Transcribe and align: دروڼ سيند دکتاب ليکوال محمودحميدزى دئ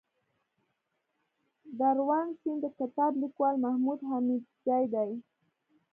دروڼ 1.77 2.25
سيند 2.39 2.61
دکتاب 2.65 3.11
ليکوال 3.21 3.55
محمودحميدزى 3.63 4.81
دئ 4.93 5.11